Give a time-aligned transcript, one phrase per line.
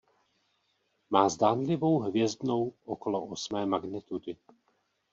[1.09, 4.35] Má zdánlivou hvězdnou okolo osmé magnitudy.